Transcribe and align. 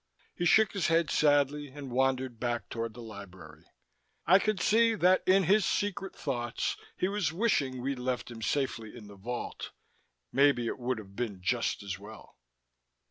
He 0.33 0.45
shook 0.45 0.71
his 0.71 0.87
head 0.87 1.11
sadly 1.11 1.67
and 1.67 1.91
wandered 1.91 2.39
back 2.39 2.69
toward 2.69 2.95
the 2.95 3.03
library. 3.03 3.65
I 4.25 4.39
could 4.39 4.59
see 4.59 4.95
that 4.95 5.21
in 5.27 5.43
his 5.43 5.63
secret 5.63 6.15
thoughts, 6.15 6.75
he 6.97 7.07
was 7.07 7.31
wishing 7.31 7.83
we'd 7.83 7.99
left 7.99 8.31
him 8.31 8.41
safely 8.41 8.97
in 8.97 9.05
the 9.05 9.15
vault. 9.15 9.69
Maybe 10.31 10.65
it 10.65 10.79
would 10.79 10.97
have 10.97 11.15
been 11.15 11.39
just 11.39 11.83
as 11.83 11.99
well. 11.99 12.39